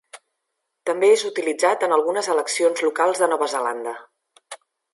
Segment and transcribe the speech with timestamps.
[0.89, 3.95] També és utilitzat en algunes eleccions locals de Nova Zelanda.